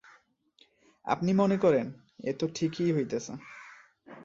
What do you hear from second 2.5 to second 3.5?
ঠিকই হইতেছে।